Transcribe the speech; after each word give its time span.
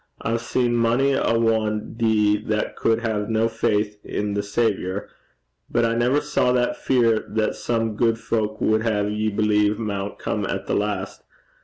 I 0.19 0.31
hae 0.31 0.37
seen 0.37 0.73
mony 0.75 1.11
a 1.13 1.21
ane 1.29 1.93
dee 1.95 2.35
that 2.45 2.75
cud 2.75 3.01
hae 3.01 3.25
no 3.29 3.47
faith 3.47 3.99
i' 4.03 4.33
the 4.33 4.41
Saviour; 4.41 5.09
but 5.69 5.85
I 5.85 5.93
never 5.93 6.21
saw 6.21 6.51
that 6.53 6.75
fear 6.75 7.23
that 7.29 7.53
some 7.55 7.95
gude 7.95 8.17
fowk 8.17 8.59
wud 8.59 8.81
hae 8.81 9.09
ye 9.11 9.29
believe 9.29 9.77
maun 9.77 10.15
come 10.17 10.43
at 10.47 10.65
the 10.65 10.73
last. 10.73 11.21